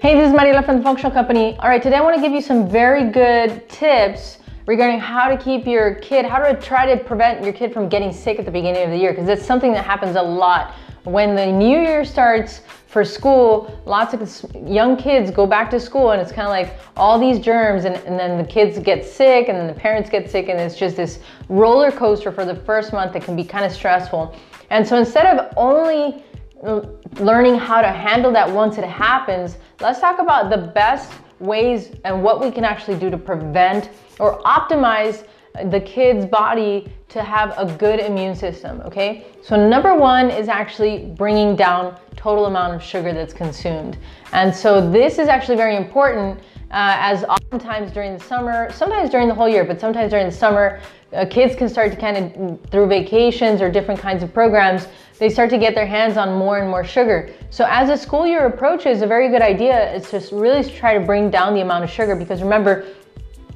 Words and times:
Hey, 0.00 0.14
this 0.14 0.32
is 0.32 0.34
Mariela 0.34 0.64
from 0.64 0.78
the 0.78 0.82
Functional 0.82 1.12
Company. 1.12 1.58
All 1.58 1.68
right, 1.68 1.82
today 1.82 1.96
I 1.96 2.00
want 2.00 2.16
to 2.16 2.22
give 2.22 2.32
you 2.32 2.40
some 2.40 2.66
very 2.66 3.10
good 3.10 3.68
tips 3.68 4.38
regarding 4.64 4.98
how 4.98 5.28
to 5.28 5.36
keep 5.36 5.66
your 5.66 5.96
kid, 5.96 6.24
how 6.24 6.38
to 6.38 6.58
try 6.58 6.86
to 6.86 7.04
prevent 7.04 7.44
your 7.44 7.52
kid 7.52 7.70
from 7.70 7.86
getting 7.86 8.10
sick 8.10 8.38
at 8.38 8.46
the 8.46 8.50
beginning 8.50 8.82
of 8.82 8.92
the 8.92 8.96
year, 8.96 9.12
because 9.12 9.28
it's 9.28 9.44
something 9.44 9.74
that 9.74 9.84
happens 9.84 10.16
a 10.16 10.22
lot. 10.22 10.74
When 11.04 11.34
the 11.34 11.44
new 11.44 11.78
year 11.82 12.06
starts 12.06 12.62
for 12.86 13.04
school, 13.04 13.78
lots 13.84 14.14
of 14.14 14.50
young 14.66 14.96
kids 14.96 15.30
go 15.30 15.46
back 15.46 15.68
to 15.68 15.78
school 15.78 16.12
and 16.12 16.22
it's 16.22 16.32
kind 16.32 16.46
of 16.46 16.50
like 16.50 16.80
all 16.96 17.18
these 17.18 17.38
germs 17.38 17.84
and, 17.84 17.96
and 17.96 18.18
then 18.18 18.38
the 18.38 18.44
kids 18.44 18.78
get 18.78 19.04
sick 19.04 19.50
and 19.50 19.58
then 19.58 19.66
the 19.66 19.78
parents 19.78 20.08
get 20.08 20.30
sick 20.30 20.48
and 20.48 20.58
it's 20.58 20.76
just 20.76 20.96
this 20.96 21.18
roller 21.50 21.92
coaster 21.92 22.32
for 22.32 22.46
the 22.46 22.56
first 22.56 22.94
month 22.94 23.12
that 23.12 23.22
can 23.22 23.36
be 23.36 23.44
kind 23.44 23.66
of 23.66 23.70
stressful. 23.70 24.34
And 24.70 24.88
so 24.88 24.96
instead 24.96 25.26
of 25.26 25.52
only 25.58 26.24
learning 26.62 27.56
how 27.56 27.80
to 27.80 27.88
handle 27.88 28.32
that 28.32 28.50
once 28.50 28.78
it 28.78 28.84
happens, 28.84 29.56
let's 29.80 30.00
talk 30.00 30.18
about 30.18 30.50
the 30.50 30.58
best 30.72 31.12
ways 31.38 31.92
and 32.04 32.22
what 32.22 32.40
we 32.40 32.50
can 32.50 32.64
actually 32.64 32.98
do 32.98 33.10
to 33.10 33.16
prevent 33.16 33.90
or 34.18 34.38
optimize 34.42 35.24
the 35.70 35.80
kid's 35.80 36.26
body 36.26 36.92
to 37.08 37.22
have 37.22 37.54
a 37.58 37.66
good 37.76 37.98
immune 37.98 38.36
system, 38.36 38.80
okay? 38.82 39.26
So 39.42 39.56
number 39.56 39.96
one 39.96 40.30
is 40.30 40.48
actually 40.48 41.12
bringing 41.16 41.56
down 41.56 41.98
total 42.14 42.46
amount 42.46 42.74
of 42.74 42.82
sugar 42.82 43.12
that's 43.12 43.32
consumed. 43.32 43.98
And 44.32 44.54
so 44.54 44.90
this 44.90 45.18
is 45.18 45.26
actually 45.26 45.56
very 45.56 45.76
important 45.76 46.38
uh, 46.70 46.94
as 47.00 47.24
oftentimes 47.24 47.90
during 47.90 48.16
the 48.16 48.22
summer, 48.22 48.70
sometimes 48.72 49.10
during 49.10 49.26
the 49.26 49.34
whole 49.34 49.48
year, 49.48 49.64
but 49.64 49.80
sometimes 49.80 50.10
during 50.10 50.26
the 50.26 50.32
summer, 50.32 50.80
uh, 51.12 51.26
kids 51.28 51.56
can 51.56 51.68
start 51.68 51.90
to 51.90 51.96
kind 51.96 52.16
of, 52.16 52.70
through 52.70 52.86
vacations 52.86 53.60
or 53.60 53.68
different 53.68 53.98
kinds 53.98 54.22
of 54.22 54.32
programs, 54.32 54.86
they 55.20 55.28
start 55.28 55.50
to 55.50 55.58
get 55.58 55.74
their 55.74 55.86
hands 55.86 56.16
on 56.16 56.36
more 56.36 56.58
and 56.58 56.68
more 56.68 56.82
sugar. 56.82 57.30
So 57.50 57.66
as 57.68 57.88
the 57.88 57.96
school 57.96 58.26
year 58.26 58.46
approaches, 58.46 59.02
a 59.02 59.06
very 59.06 59.28
good 59.28 59.42
idea 59.42 59.94
is 59.94 60.08
to 60.10 60.34
really 60.34 60.64
try 60.68 60.94
to 60.94 61.00
bring 61.00 61.30
down 61.30 61.54
the 61.54 61.60
amount 61.60 61.84
of 61.84 61.90
sugar 61.90 62.16
because 62.16 62.42
remember, 62.42 62.86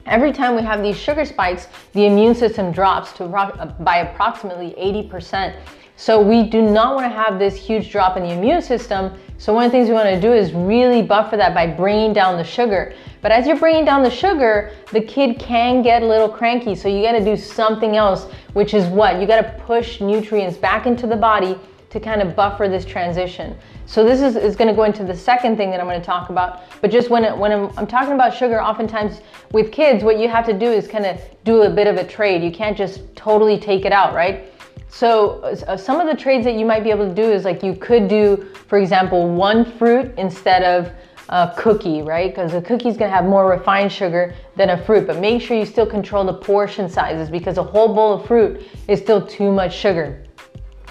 every 0.05 0.31
time 0.31 0.55
we 0.57 0.63
have 0.63 0.83
these 0.83 0.97
sugar 0.97 1.25
spikes, 1.25 1.69
the 1.95 2.05
immune 2.05 2.35
system 2.35 2.71
drops 2.71 3.13
to 3.15 3.25
uh, 3.25 3.65
by 3.81 3.97
approximately 3.97 4.75
80%. 4.79 5.57
So 5.97 6.21
we 6.21 6.43
do 6.43 6.61
not 6.61 6.97
want 6.97 7.07
to 7.07 7.17
have 7.17 7.39
this 7.39 7.57
huge 7.57 7.91
drop 7.91 8.19
in 8.19 8.25
the 8.25 8.33
immune 8.33 8.61
system. 8.61 9.19
So 9.39 9.53
one 9.53 9.65
of 9.65 9.73
the 9.73 9.79
things 9.79 9.89
we 9.89 9.95
want 9.95 10.09
to 10.09 10.21
do 10.21 10.33
is 10.33 10.53
really 10.53 11.03
buffer 11.03 11.37
that 11.37 11.55
by 11.55 11.67
bringing 11.67 12.13
down 12.13 12.37
the 12.37 12.45
sugar. 12.45 12.95
But 13.21 13.33
as 13.33 13.47
you're 13.47 13.59
bringing 13.59 13.85
down 13.85 14.03
the 14.03 14.11
sugar, 14.11 14.71
the 14.93 15.01
kid 15.01 15.39
can 15.39 15.83
get 15.83 16.03
a 16.03 16.07
little 16.07 16.29
cranky. 16.29 16.75
So 16.75 16.89
you 16.89 17.03
got 17.03 17.13
to 17.13 17.25
do 17.25 17.37
something 17.37 17.97
else, 17.97 18.31
which 18.53 18.75
is 18.75 18.87
what? 18.87 19.21
You 19.21 19.27
got 19.27 19.43
to 19.43 19.65
push 19.65 20.01
nutrients 20.01 20.57
back 20.57 20.87
into 20.87 21.07
the 21.07 21.17
body 21.17 21.59
to 21.91 22.01
kind 22.01 22.21
of 22.21 22.35
buffer 22.35 22.69
this 22.69 22.85
transition. 22.85 23.57
So 23.87 24.05
this 24.05 24.21
is, 24.21 24.37
is 24.37 24.57
going 24.57 24.69
to 24.69 24.75
go 24.75 24.83
into 24.83 25.05
the 25.05 25.17
second 25.17 25.57
thing 25.57 25.71
that 25.71 25.81
I'm 25.81 25.87
going 25.87 26.01
to 26.01 26.05
talk 26.05 26.29
about. 26.29 26.63
But 26.81 26.91
just 26.91 27.09
when, 27.09 27.25
it, 27.25 27.37
when 27.37 27.53
I'm, 27.53 27.79
I'm 27.79 27.87
talking 27.87 28.15
about 28.15 28.35
sugar, 28.35 28.61
oftentimes 28.61 29.21
with 29.53 29.71
kids, 29.71 30.03
what 30.03 30.19
you 30.19 30.29
have 30.29 30.45
to 30.47 30.53
do 30.53 30.67
is 30.67 30.89
kind 30.89 31.07
of 31.07 31.21
do 31.45 31.63
a 31.63 31.71
bit 31.71 31.87
of 31.87 31.97
a 31.97 32.05
trade. 32.05 32.43
You 32.43 32.51
can't 32.51 32.77
just 32.77 33.15
totally 33.15 33.59
take 33.59 33.85
it 33.85 33.93
out, 33.93 34.13
right? 34.13 34.53
So 34.89 35.41
uh, 35.41 35.77
some 35.77 36.01
of 36.01 36.07
the 36.07 36.21
trades 36.21 36.45
that 36.45 36.55
you 36.55 36.65
might 36.65 36.85
be 36.85 36.91
able 36.91 37.09
to 37.09 37.15
do 37.15 37.23
is 37.23 37.45
like 37.45 37.63
you 37.63 37.75
could 37.75 38.07
do, 38.07 38.49
for 38.69 38.79
example, 38.79 39.29
one 39.29 39.65
fruit 39.65 40.15
instead 40.19 40.63
of 40.63 40.93
a 41.31 41.53
cookie, 41.57 42.03
right? 42.03 42.31
Because 42.31 42.55
a 42.55 42.63
cookie 42.63 42.89
is 42.89 42.97
gonna 42.97 43.11
have 43.11 43.25
more 43.25 43.51
refined 43.51 43.91
sugar 43.91 44.35
than 44.57 44.71
a 44.71 44.85
fruit, 44.85 45.07
but 45.07 45.19
make 45.19 45.43
sure 45.43 45.57
you 45.57 45.67
still 45.67 45.87
control 45.87 46.25
the 46.25 46.35
portion 46.35 46.89
sizes 46.89 47.31
because 47.31 47.59
a 47.59 47.63
whole 47.63 47.95
bowl 47.95 48.13
of 48.15 48.27
fruit 48.27 48.67
is 48.89 49.01
still 49.01 49.27
too 49.27 49.51
much 49.51 49.75
sugar. 49.75 50.23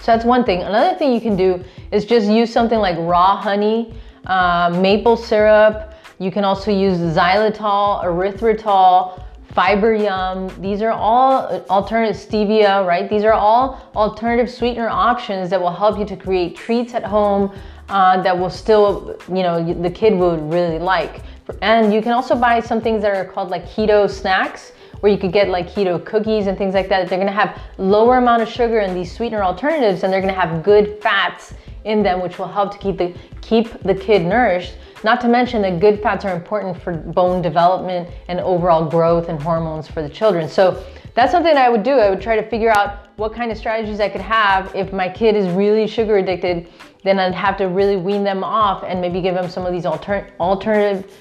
So 0.01 0.11
that's 0.11 0.25
one 0.25 0.43
thing. 0.43 0.63
Another 0.63 0.97
thing 0.97 1.13
you 1.13 1.21
can 1.21 1.37
do 1.37 1.63
is 1.91 2.03
just 2.03 2.27
use 2.27 2.51
something 2.51 2.79
like 2.79 2.97
raw 2.99 3.37
honey, 3.37 3.93
uh, 4.25 4.77
maple 4.81 5.15
syrup. 5.15 5.93
You 6.19 6.29
can 6.29 6.43
also 6.43 6.71
use 6.71 6.97
xylitol, 6.97 8.03
erythritol, 8.03 9.22
Fiber 9.53 9.94
Yum. 9.94 10.50
These 10.61 10.81
are 10.81 10.91
all 10.91 11.63
alternative 11.69 12.16
stevia, 12.16 12.85
right? 12.85 13.07
These 13.07 13.23
are 13.23 13.33
all 13.33 13.91
alternative 13.95 14.50
sweetener 14.51 14.89
options 14.89 15.50
that 15.51 15.61
will 15.61 15.73
help 15.73 16.00
you 16.00 16.05
to 16.05 16.17
create 16.17 16.55
treats 16.55 16.95
at 16.95 17.03
home 17.03 17.53
uh, 17.89 18.22
that 18.23 18.38
will 18.38 18.50
still, 18.50 19.16
you 19.29 19.44
know, 19.44 19.73
the 19.73 19.89
kid 19.91 20.17
would 20.17 20.51
really 20.51 20.79
like. 20.79 21.22
And 21.61 21.94
you 21.94 22.01
can 22.01 22.13
also 22.13 22.35
buy 22.35 22.61
some 22.61 22.81
things 22.81 23.03
that 23.03 23.16
are 23.16 23.25
called 23.25 23.50
like 23.50 23.66
keto 23.66 24.09
snacks 24.09 24.72
where 25.01 25.11
you 25.11 25.17
could 25.17 25.33
get 25.33 25.50
like 25.50 25.69
keto 25.69 26.03
cookies 26.03 26.47
and 26.47 26.57
things 26.57 26.73
like 26.73 26.89
that. 26.89 27.07
They're 27.07 27.19
gonna 27.19 27.31
have 27.31 27.61
lower 27.78 28.17
amount 28.17 28.41
of 28.41 28.49
sugar 28.49 28.79
in 28.79 28.95
these 28.95 29.13
sweetener 29.13 29.44
alternatives 29.44 30.03
and 30.03 30.11
they're 30.11 30.22
gonna 30.22 30.33
have 30.33 30.63
good 30.63 30.99
fats 31.03 31.53
in 31.83 32.01
them, 32.01 32.22
which 32.22 32.39
will 32.39 32.47
help 32.47 32.72
to 32.72 32.78
keep 32.79 32.97
the, 32.97 33.13
keep 33.41 33.78
the 33.83 33.94
kid 33.94 34.25
nourished 34.25 34.75
not 35.03 35.22
to 35.22 35.28
mention 35.28 35.62
that 35.64 35.80
good 35.80 36.02
fats 36.02 36.25
are 36.25 36.36
important 36.36 36.81
for 36.81 36.94
bone 36.94 37.41
development 37.41 38.09
and 38.28 38.40
overall 38.40 38.86
growth 38.86 39.30
and 39.30 39.41
hormones 39.41 39.88
for 39.88 40.02
the 40.02 40.09
children. 40.09 40.47
So 40.47 40.84
that's 41.16 41.31
something 41.31 41.56
I 41.56 41.69
would 41.69 41.84
do. 41.84 41.91
I 41.91 42.09
would 42.09 42.22
try 42.22 42.36
to 42.36 42.50
figure 42.50 42.72
out 42.72 43.08
what 43.18 43.34
kind 43.34 43.52
of 43.52 43.58
strategies 43.58 44.00
I 44.00 44.09
could 44.09 44.22
have 44.22 44.74
if 44.75 44.91
my 44.91 45.08
kid 45.08 45.36
is 45.36 45.47
really 45.53 45.88
sugar 45.88 46.18
addicted, 46.18 46.69
then 47.03 47.19
I'd 47.19 47.36
have 47.36 47.58
to 47.58 47.66
really 47.66 47.97
wean 47.97 48.24
them 48.24 48.44
off 48.44 48.84
and 48.84 49.00
maybe 49.00 49.22
give 49.22 49.36
them 49.36 49.50
some 49.50 49.66
of 49.66 49.74
these 49.74 49.86
alter 49.86 50.28
alternative 50.40 51.12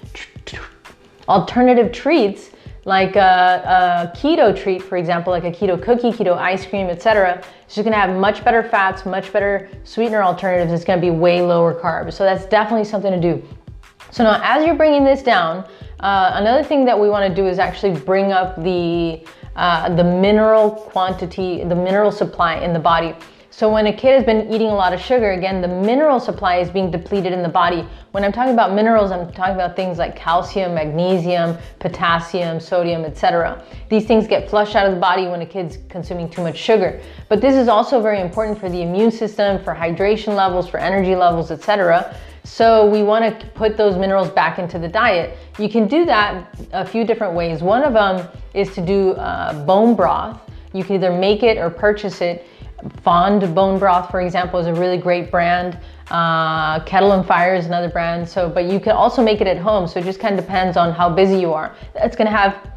alternative 1.29 1.93
treats 1.93 2.51
like 2.85 3.15
a, 3.15 4.11
a, 4.13 4.19
keto 4.19 4.57
treat, 4.61 4.83
for 4.83 4.97
example, 4.97 5.33
like 5.33 5.45
a 5.45 5.53
keto 5.53 5.81
cookie, 5.81 6.11
keto 6.11 6.37
ice 6.37 6.67
cream, 6.67 6.89
etc. 6.89 7.43
It's 7.65 7.77
just 7.77 7.85
gonna 7.85 7.97
have 7.97 8.17
much 8.17 8.43
better 8.43 8.63
fats, 8.63 9.07
much 9.07 9.33
better 9.33 9.69
sweetener 9.85 10.23
alternatives. 10.23 10.73
It's 10.73 10.85
gonna 10.85 11.01
be 11.01 11.11
way 11.11 11.43
lower 11.43 11.81
carbs. 11.81 12.15
So 12.15 12.25
that's 12.25 12.45
definitely 12.47 12.85
something 12.85 13.13
to 13.13 13.21
do. 13.21 13.43
So 14.13 14.25
now 14.25 14.39
as 14.45 14.67
you're 14.67 14.75
bringing 14.75 15.05
this 15.05 15.23
down, 15.23 15.65
uh, 16.01 16.33
another 16.35 16.63
thing 16.63 16.85
that 16.85 17.01
we 17.01 17.09
wanna 17.09 17.35
do 17.35 17.47
is 17.47 17.59
actually 17.59 17.99
bring 17.99 18.31
up 18.31 18.63
the, 18.63 19.25
uh, 19.57 19.89
the 19.95 20.05
mineral 20.05 20.71
quantity, 20.71 21.65
the 21.65 21.75
mineral 21.75 22.13
supply 22.13 22.57
in 22.57 22.75
the 22.75 22.79
body. 22.79 23.15
So 23.49 23.71
when 23.71 23.87
a 23.87 23.93
kid 23.93 24.15
has 24.15 24.25
been 24.25 24.53
eating 24.53 24.69
a 24.69 24.75
lot 24.75 24.93
of 24.93 25.01
sugar, 25.01 25.33
again, 25.33 25.63
the 25.63 25.69
mineral 25.69 26.21
supply 26.21 26.57
is 26.57 26.69
being 26.69 26.91
depleted 26.91 27.33
in 27.33 27.43
the 27.43 27.49
body. 27.49 27.87
When 28.11 28.23
I'm 28.23 28.33
talking 28.33 28.53
about 28.53 28.75
minerals, 28.75 29.11
I'm 29.11 29.33
talking 29.33 29.55
about 29.55 29.77
things 29.77 29.97
like 29.97 30.15
calcium, 30.15 30.75
magnesium, 30.75 31.57
potassium, 31.79 32.61
sodium, 32.61 33.05
etc. 33.05 33.63
These 33.89 34.07
things 34.07 34.27
get 34.27 34.49
flushed 34.49 34.75
out 34.77 34.87
of 34.87 34.95
the 34.95 35.01
body 35.01 35.27
when 35.27 35.41
a 35.41 35.47
kid's 35.47 35.79
consuming 35.89 36.29
too 36.29 36.43
much 36.43 36.57
sugar. 36.57 37.01
But 37.29 37.41
this 37.41 37.55
is 37.55 37.69
also 37.69 38.01
very 38.01 38.21
important 38.21 38.59
for 38.59 38.69
the 38.69 38.83
immune 38.83 39.11
system, 39.11 39.63
for 39.63 39.75
hydration 39.75 40.35
levels, 40.35 40.69
for 40.69 40.79
energy 40.79 41.15
levels, 41.15 41.51
etc. 41.51 42.15
So 42.45 42.87
we 42.87 43.03
want 43.03 43.41
to 43.41 43.47
put 43.49 43.77
those 43.77 43.97
minerals 43.97 44.31
back 44.31 44.59
into 44.59 44.79
the 44.79 44.89
diet. 44.89 45.39
You 45.59 45.69
can 45.69 45.87
do 45.87 46.05
that 46.07 46.59
a 46.73 46.85
few 46.85 47.05
different 47.05 47.35
ways. 47.35 47.63
One 47.63 47.85
of 47.85 47.93
them 47.93 48.29
is 48.53 48.75
to 48.75 48.85
do 48.85 49.13
uh, 49.13 49.65
bone 49.65 49.95
broth. 49.95 50.41
You 50.73 50.83
can 50.83 50.97
either 50.97 51.13
make 51.13 51.43
it 51.43 51.57
or 51.57 51.71
purchase 51.71 52.21
it. 52.21 52.47
Fond 53.03 53.55
bone 53.55 53.79
broth, 53.79 54.11
for 54.11 54.21
example, 54.21 54.59
is 54.59 54.67
a 54.67 54.75
really 54.75 54.99
great 54.99 55.31
brand. 55.31 55.79
Uh, 56.11 56.81
Kettle 56.81 57.13
and 57.13 57.25
Fire 57.25 57.55
is 57.55 57.67
another 57.67 57.89
brand. 57.89 58.29
So, 58.29 58.49
but 58.49 58.65
you 58.65 58.81
can 58.81 58.93
also 58.93 59.23
make 59.23 59.41
it 59.41 59.47
at 59.47 59.59
home. 59.59 59.87
So 59.87 60.01
it 60.01 60.05
just 60.05 60.19
kind 60.19 60.37
of 60.37 60.45
depends 60.45 60.77
on 60.77 60.93
how 60.93 61.09
busy 61.09 61.39
you 61.39 61.53
are. 61.53 61.77
It's 61.95 62.17
going 62.17 62.27
to 62.27 62.37
have 62.37 62.73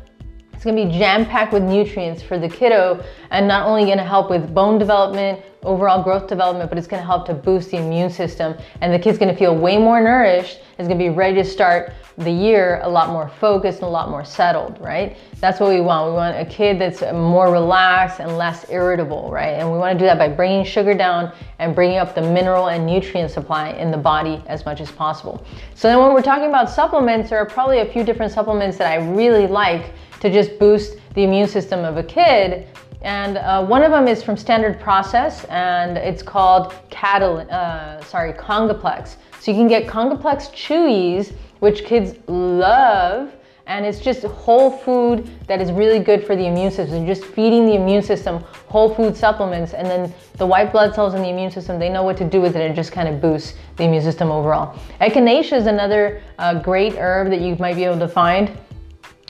it's 0.55 0.63
gonna 0.63 0.89
be 0.89 0.97
jam-packed 0.97 1.53
with 1.53 1.61
nutrients 1.61 2.23
for 2.23 2.39
the 2.39 2.49
kiddo 2.49 3.03
and 3.29 3.47
not 3.47 3.67
only 3.67 3.85
gonna 3.85 4.03
help 4.03 4.29
with 4.29 4.51
bone 4.51 4.79
development, 4.79 5.41
overall 5.65 6.03
growth 6.03 6.27
development, 6.27 6.69
but 6.69 6.77
it's 6.77 6.87
gonna 6.87 7.03
help 7.03 7.25
to 7.25 7.33
boost 7.33 7.71
the 7.71 7.77
immune 7.77 8.09
system. 8.09 8.55
And 8.81 8.93
the 8.93 8.99
kid's 8.99 9.17
gonna 9.17 9.35
feel 9.35 9.55
way 9.55 9.77
more 9.77 10.01
nourished, 10.01 10.59
is 10.77 10.87
gonna 10.87 10.97
be 10.97 11.09
ready 11.09 11.35
to 11.35 11.43
start 11.43 11.93
the 12.17 12.31
year 12.31 12.79
a 12.83 12.89
lot 12.89 13.09
more 13.09 13.27
focused 13.27 13.79
and 13.79 13.87
a 13.87 13.91
lot 13.91 14.09
more 14.09 14.23
settled, 14.23 14.79
right? 14.79 15.17
That's 15.41 15.59
what 15.59 15.69
we 15.69 15.81
want. 15.81 16.11
We 16.11 16.13
want 16.13 16.37
a 16.37 16.45
kid 16.45 16.79
that's 16.79 17.01
more 17.13 17.51
relaxed 17.51 18.21
and 18.21 18.37
less 18.37 18.69
irritable, 18.69 19.29
right? 19.31 19.55
And 19.59 19.69
we 19.71 19.77
wanna 19.77 19.99
do 19.99 20.05
that 20.05 20.17
by 20.17 20.29
bringing 20.29 20.63
sugar 20.63 20.93
down 20.93 21.33
and 21.59 21.75
bringing 21.75 21.97
up 21.97 22.15
the 22.15 22.21
mineral 22.21 22.67
and 22.67 22.85
nutrient 22.85 23.31
supply 23.31 23.71
in 23.71 23.91
the 23.91 23.97
body 23.97 24.41
as 24.47 24.65
much 24.65 24.79
as 24.79 24.91
possible. 24.91 25.43
So 25.73 25.89
then 25.89 25.99
when 25.99 26.13
we're 26.13 26.21
talking 26.21 26.47
about 26.47 26.69
supplements, 26.69 27.29
there 27.29 27.39
are 27.39 27.45
probably 27.45 27.79
a 27.79 27.85
few 27.85 28.03
different 28.03 28.31
supplements 28.31 28.77
that 28.77 28.87
I 28.87 28.95
really 28.95 29.47
like 29.47 29.93
to 30.21 30.29
just 30.29 30.57
boost 30.57 30.97
the 31.15 31.23
immune 31.23 31.47
system 31.47 31.83
of 31.83 31.97
a 31.97 32.03
kid. 32.03 32.67
And 33.01 33.37
uh, 33.37 33.65
one 33.65 33.83
of 33.83 33.91
them 33.91 34.07
is 34.07 34.23
from 34.23 34.35
Standard 34.35 34.79
Process, 34.79 35.43
and 35.45 35.97
it's 35.97 36.23
called 36.23 36.73
Catalyn, 36.89 37.49
uh, 37.51 38.03
sorry, 38.03 38.33
Congaplex. 38.33 39.17
So 39.39 39.51
you 39.51 39.57
can 39.57 39.67
get 39.67 39.85
Congaplex 39.87 40.49
Chewies, 40.51 41.33
which 41.59 41.85
kids 41.85 42.15
love, 42.27 43.31
and 43.67 43.85
it's 43.85 43.99
just 43.99 44.23
whole 44.23 44.71
food 44.71 45.29
that 45.47 45.61
is 45.61 45.71
really 45.71 45.99
good 45.99 46.25
for 46.25 46.35
the 46.35 46.47
immune 46.47 46.71
system. 46.71 47.05
Just 47.05 47.25
feeding 47.25 47.65
the 47.65 47.75
immune 47.75 48.01
system 48.01 48.43
whole 48.69 48.93
food 48.93 49.15
supplements, 49.15 49.73
and 49.73 49.87
then 49.87 50.13
the 50.37 50.45
white 50.45 50.71
blood 50.71 50.95
cells 50.95 51.13
in 51.13 51.21
the 51.21 51.29
immune 51.29 51.51
system, 51.51 51.77
they 51.77 51.89
know 51.89 52.03
what 52.03 52.17
to 52.17 52.25
do 52.25 52.41
with 52.41 52.55
it 52.55 52.61
and 52.61 52.75
just 52.75 52.91
kind 52.91 53.07
of 53.07 53.21
boosts 53.21 53.53
the 53.77 53.83
immune 53.83 54.01
system 54.01 54.31
overall. 54.31 54.77
Echinacea 54.99 55.53
is 55.53 55.67
another 55.67 56.23
uh, 56.39 56.59
great 56.61 56.95
herb 56.95 57.29
that 57.29 57.41
you 57.41 57.55
might 57.57 57.75
be 57.75 57.83
able 57.83 57.99
to 57.99 58.07
find 58.07 58.51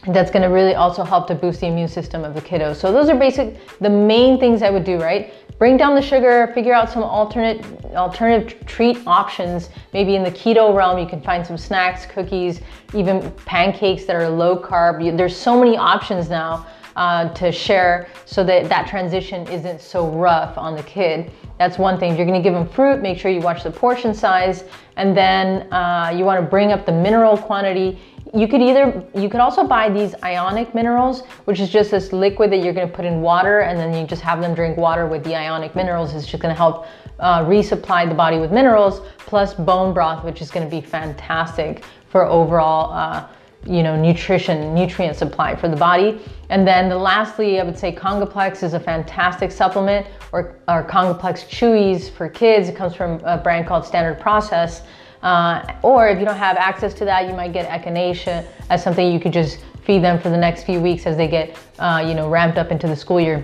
that's 0.08 0.32
to 0.32 0.48
really 0.48 0.76
also 0.76 1.04
help 1.04 1.28
to 1.28 1.36
boost 1.36 1.62
the 1.62 1.68
immune 1.68 1.88
system 1.88 2.24
of 2.24 2.34
the 2.34 2.42
kiddo. 2.42 2.74
So 2.74 2.92
those 2.92 3.10
are 3.10 3.16
basic, 3.16 3.58
the 3.80 3.90
main 3.90 4.40
things 4.40 4.62
I 4.62 4.70
would 4.70 4.84
do, 4.84 4.98
right? 4.98 5.34
Bring 5.58 5.78
down 5.78 5.96
the 5.96 6.02
sugar, 6.02 6.52
figure 6.54 6.74
out 6.74 6.92
some 6.92 7.02
alternate 7.02 7.66
alternative 7.96 8.66
treat 8.66 8.98
options. 9.08 9.70
Maybe 9.94 10.16
in 10.16 10.24
the 10.24 10.32
keto 10.32 10.76
realm, 10.76 11.00
you 11.00 11.08
can 11.08 11.22
find 11.22 11.46
some 11.46 11.58
snacks, 11.58 12.06
cookies, 12.06 12.62
even 12.94 13.32
pancakes 13.46 14.06
that 14.06 14.16
are 14.18 14.30
low 14.30 14.62
carb. 14.62 15.18
There's 15.18 15.36
so 15.36 15.58
many 15.58 15.78
options 15.78 16.30
now 16.30 16.68
uh, 16.96 17.30
to 17.34 17.52
share 17.52 18.08
so 18.26 18.44
that 18.44 18.70
that 18.70 18.88
transition 18.88 19.48
isn't 19.48 19.82
so 19.82 20.10
rough 20.10 20.58
on 20.58 20.76
the 20.76 20.84
kid. 20.84 21.32
That's 21.58 21.78
one 21.78 22.00
thing. 22.00 22.12
If 22.12 22.18
you're 22.18 22.28
gonna 22.28 22.42
give 22.42 22.54
them 22.54 22.68
fruit, 22.68 23.02
make 23.02 23.18
sure 23.18 23.32
you 23.32 23.40
watch 23.40 23.64
the 23.64 23.72
portion 23.72 24.14
size. 24.14 24.66
And 24.98 25.16
then 25.16 25.72
uh, 25.72 26.14
you 26.16 26.26
wanna 26.26 26.42
bring 26.42 26.72
up 26.72 26.86
the 26.86 26.92
mineral 26.92 27.38
quantity 27.38 28.00
you 28.36 28.48
could 28.48 28.62
either, 28.62 29.04
you 29.16 29.30
could 29.30 29.40
also 29.40 29.66
buy 29.66 29.90
these 29.90 30.14
ionic 30.24 30.76
minerals, 30.76 31.22
which 31.46 31.60
is 31.60 31.70
just 31.70 31.92
this 31.92 32.12
liquid 32.12 32.52
that 32.52 32.58
you're 32.58 32.74
gonna 32.74 32.88
put 32.88 33.06
in 33.06 33.22
water 33.22 33.62
and 33.62 33.80
then 33.80 33.94
you 33.94 34.06
just 34.06 34.22
have 34.22 34.42
them 34.42 34.54
drink 34.54 34.78
water 34.78 35.08
with 35.08 35.24
the 35.24 35.36
ionic 35.36 35.76
minerals. 35.76 36.14
It's 36.14 36.28
just 36.28 36.42
gonna 36.42 36.54
help 36.54 36.86
uh, 37.20 37.46
resupply 37.46 38.10
the 38.10 38.16
body 38.16 38.38
with 38.38 38.52
minerals, 38.52 39.02
plus 39.20 39.54
bone 39.54 39.94
broth, 39.94 40.26
which 40.26 40.42
is 40.42 40.52
gonna 40.52 40.70
be 40.70 40.82
fantastic 40.82 41.86
for 42.10 42.26
overall 42.26 42.94
uh, 42.94 43.28
you 43.66 43.82
know, 43.82 44.00
nutrition, 44.00 44.76
nutrient 44.76 45.16
supply 45.16 45.56
for 45.56 45.68
the 45.68 45.76
body. 45.76 46.20
And 46.50 46.68
then 46.68 46.90
the 46.90 46.98
lastly, 46.98 47.60
I 47.60 47.64
would 47.64 47.78
say 47.78 47.92
Congaplex 47.92 48.64
is 48.64 48.74
a 48.74 48.80
fantastic 48.80 49.52
supplement 49.52 50.06
or, 50.32 50.60
or 50.68 50.84
Congaplex 50.84 51.48
Chewies 51.48 52.12
for 52.12 52.30
kids. 52.30 52.70
It 52.70 52.76
comes 52.76 52.94
from 52.94 53.22
a 53.24 53.38
brand 53.38 53.66
called 53.66 53.86
Standard 53.86 54.20
Process. 54.20 54.84
Uh, 55.26 55.74
or 55.82 56.08
if 56.08 56.20
you 56.20 56.26
don't 56.26 56.38
have 56.38 56.56
access 56.56 56.94
to 56.94 57.04
that, 57.04 57.28
you 57.28 57.34
might 57.34 57.52
get 57.52 57.68
echinacea 57.68 58.46
as 58.70 58.84
something 58.84 59.12
you 59.12 59.20
could 59.20 59.34
just 59.34 59.60
feed 59.84 60.04
them 60.04 60.20
for 60.20 60.30
the 60.30 60.38
next 60.38 60.66
few 60.66 60.80
weeks 60.80 61.08
as 61.08 61.18
they 61.18 61.28
get, 61.28 61.58
uh, 61.80 62.04
you 62.08 62.14
know, 62.14 62.30
ramped 62.30 62.60
up 62.60 62.72
into 62.72 62.88
the 62.88 62.96
school 62.96 63.20
year. 63.20 63.44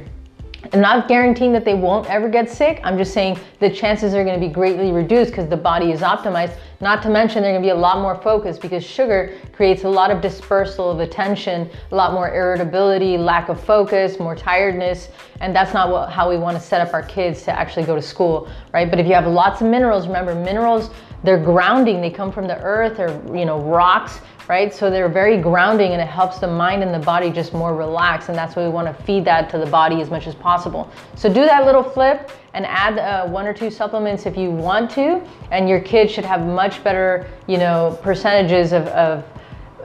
I'm 0.74 0.80
not 0.80 1.08
guaranteeing 1.08 1.52
that 1.54 1.66
they 1.66 1.74
won't 1.74 2.08
ever 2.08 2.30
get 2.30 2.48
sick. 2.48 2.80
I'm 2.84 3.00
just 3.00 3.16
saying 3.16 3.40
the 3.60 3.70
chances 3.70 4.14
are 4.14 4.24
going 4.24 4.40
to 4.40 4.48
be 4.48 4.54
greatly 4.54 4.92
reduced 4.92 5.32
because 5.32 5.50
the 5.50 5.58
body 5.58 5.92
is 5.92 6.02
optimized. 6.02 6.56
Not 6.82 7.02
to 7.02 7.10
mention 7.10 7.42
they're 7.42 7.52
going 7.52 7.64
to 7.64 7.66
be 7.66 7.72
a 7.72 7.76
lot 7.76 8.00
more 8.00 8.16
focused 8.16 8.62
because 8.62 8.84
sugar 8.84 9.36
creates 9.52 9.84
a 9.84 9.90
lot 9.90 10.12
of 10.12 10.22
dispersal 10.22 10.92
of 10.92 11.00
attention, 11.00 11.68
a 11.92 11.96
lot 11.96 12.14
more 12.14 12.34
irritability, 12.34 13.18
lack 13.18 13.50
of 13.50 13.60
focus, 13.60 14.20
more 14.20 14.36
tiredness, 14.36 15.10
and 15.40 15.56
that's 15.56 15.74
not 15.74 15.90
what, 15.90 16.12
how 16.12 16.30
we 16.30 16.38
want 16.38 16.56
to 16.56 16.64
set 16.64 16.80
up 16.80 16.94
our 16.94 17.04
kids 17.04 17.42
to 17.44 17.52
actually 17.52 17.86
go 17.86 17.96
to 17.96 18.02
school, 18.02 18.48
right? 18.72 18.88
But 18.88 19.00
if 19.00 19.08
you 19.08 19.16
have 19.16 19.26
lots 19.26 19.62
of 19.62 19.68
minerals, 19.68 20.06
remember 20.06 20.36
minerals 20.36 20.92
they're 21.24 21.44
grounding. 21.44 22.02
They 22.02 22.10
come 22.10 22.32
from 22.32 22.48
the 22.48 22.60
earth 22.62 23.00
or, 23.00 23.10
you 23.36 23.46
know, 23.46 23.60
rocks, 23.60 24.20
right? 24.48 24.74
So 24.74 24.90
they're 24.90 25.10
very 25.10 25.38
grounding 25.38 25.92
and 25.92 26.02
it 26.02 26.08
helps 26.08 26.40
the 26.40 26.48
mind 26.48 26.84
and 26.84 26.94
the 26.94 27.06
body 27.06 27.30
just 27.30 27.54
more 27.54 27.76
relax. 27.76 28.30
And 28.30 28.38
that's 28.38 28.56
why 28.56 28.64
we 28.64 28.70
want 28.70 28.88
to 28.88 29.04
feed 29.04 29.26
that 29.26 29.50
to 29.52 29.58
the 29.58 29.68
body 29.68 30.02
as 30.02 30.10
much 30.10 30.28
as 30.28 30.36
possible. 30.36 30.92
So 31.16 31.30
do 31.30 31.46
that 31.46 31.66
little 31.66 31.84
flip 31.84 32.32
and 32.54 32.66
add 32.66 32.98
uh, 32.98 33.28
one 33.30 33.46
or 33.46 33.54
two 33.54 33.70
supplements 33.70 34.26
if 34.26 34.36
you 34.36 34.50
want 34.50 34.90
to. 34.92 35.22
And 35.52 35.70
your 35.70 35.80
kid 35.80 36.10
should 36.10 36.26
have 36.26 36.46
much 36.46 36.84
better, 36.84 37.30
you 37.48 37.58
know, 37.58 37.98
percentages 38.02 38.74
of, 38.74 38.88
of 38.88 39.24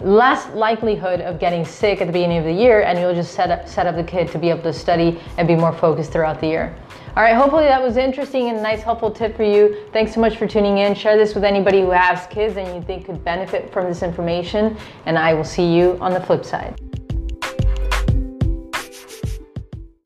less 0.01 0.49
likelihood 0.55 1.21
of 1.21 1.39
getting 1.39 1.65
sick 1.65 2.01
at 2.01 2.07
the 2.07 2.13
beginning 2.13 2.39
of 2.39 2.45
the 2.45 2.53
year 2.53 2.83
and 2.83 2.99
you'll 2.99 3.15
just 3.15 3.35
set 3.35 3.51
up, 3.51 3.69
set 3.69 3.87
up 3.87 3.95
the 3.97 4.05
kid 4.05 4.29
to 4.29 4.39
be 4.39 4.51
able 4.51 4.63
to 4.63 4.73
study 4.73 5.19
and 5.39 5.49
be 5.49 5.55
more 5.55 5.73
focused 5.73 6.13
throughout 6.13 6.41
the 6.41 6.47
year. 6.47 6.77
All 7.17 7.23
right, 7.23 7.35
hopefully 7.35 7.65
that 7.65 7.83
was 7.83 7.97
interesting 7.97 8.51
and 8.51 8.59
a 8.59 8.61
nice 8.61 8.83
helpful 8.83 9.11
tip 9.11 9.39
for 9.39 9.43
you. 9.43 9.89
Thanks 9.91 10.13
so 10.13 10.21
much 10.21 10.37
for 10.37 10.47
tuning 10.47 10.77
in. 10.77 10.95
Share 10.95 11.17
this 11.17 11.35
with 11.35 11.45
anybody 11.45 11.81
who 11.81 11.89
has 11.89 12.27
kids 12.27 12.59
and 12.59 12.75
you 12.77 12.83
think 12.83 13.07
could 13.07 13.25
benefit 13.25 13.73
from 13.73 13.87
this 13.87 14.03
information 14.03 14.77
and 15.07 15.17
I 15.17 15.33
will 15.33 15.43
see 15.43 15.65
you 15.75 15.97
on 16.03 16.13
the 16.13 16.21
flip 16.21 16.45
side. 16.45 16.79